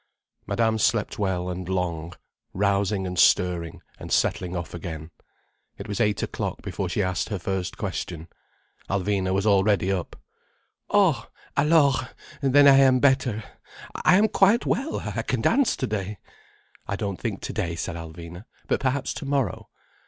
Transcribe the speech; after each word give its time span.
Madame 0.47 0.79
slept 0.79 1.19
well 1.19 1.47
and 1.47 1.69
long, 1.69 2.11
rousing 2.55 3.05
and 3.05 3.19
stirring 3.19 3.83
and 3.99 4.11
settling 4.11 4.55
off 4.55 4.73
again. 4.73 5.11
It 5.77 5.87
was 5.87 6.01
eight 6.01 6.23
o'clock 6.23 6.63
before 6.63 6.89
she 6.89 7.03
asked 7.03 7.29
her 7.29 7.37
first 7.37 7.77
question. 7.77 8.27
Alvina 8.89 9.31
was 9.31 9.45
already 9.45 9.91
up. 9.91 10.15
"Oh—alors—Then 10.89 12.67
I 12.67 12.77
am 12.79 12.99
better, 12.99 13.43
I 13.93 14.17
am 14.17 14.27
quite 14.27 14.65
well. 14.65 15.01
I 15.01 15.21
can 15.21 15.39
dance 15.39 15.75
today." 15.75 16.17
"I 16.87 16.95
don't 16.95 17.21
think 17.21 17.41
today," 17.41 17.75
said 17.75 17.95
Alvina. 17.95 18.45
"But 18.67 18.79
perhaps 18.79 19.13
tomorrow." 19.13 19.69